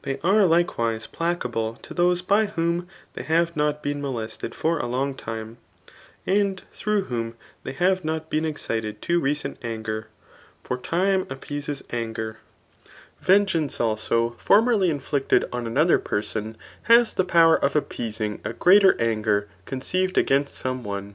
They 0.00 0.18
are 0.24 0.46
likewise 0.46 1.06
placa* 1.06 1.50
ble 1.50 1.74
to 1.82 1.92
those 1.92 2.22
by 2.22 2.46
whom 2.46 2.88
they 3.12 3.22
have 3.24 3.54
not 3.54 3.82
been 3.82 4.00
molested 4.00 4.54
for 4.54 4.78
a 4.78 4.86
long 4.86 5.14
time^ 5.14 5.56
and 6.26 6.62
through 6.72 7.04
^om 7.08 7.34
they 7.64 7.72
have 7.72 8.02
not 8.02 8.30
been 8.30 8.46
ex« 8.46 8.62
cited 8.62 9.02
to 9.02 9.20
recent 9.20 9.58
anger; 9.60 10.08
for 10.64 10.78
time 10.78 11.26
appeases 11.28 11.84
anger, 11.90 12.38
Venge* 13.20 13.54
ance 13.54 13.78
also 13.78 14.36
formerly 14.38 14.88
inflicted 14.88 15.44
oa 15.52 15.66
another 15.66 15.98
person, 15.98 16.56
has 16.84 17.12
the 17.12 17.22
power 17.26 17.62
of 17.62 17.76
appeasing 17.76 18.40
a 18.46 18.54
greater 18.54 18.98
anger 18.98 19.50
conceived 19.66 20.16
against 20.16 20.54
some 20.54 20.82
one. 20.82 21.14